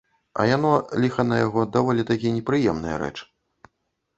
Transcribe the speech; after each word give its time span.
А 0.43 0.43
яно, 0.51 0.69
ліха 1.03 1.25
на 1.31 1.37
яго, 1.41 1.65
даволі 1.75 2.07
такі 2.13 2.33
непрыемная 2.39 2.97
рэч. 3.05 3.17